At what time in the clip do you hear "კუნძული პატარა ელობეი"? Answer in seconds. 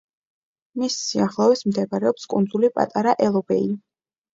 2.35-3.75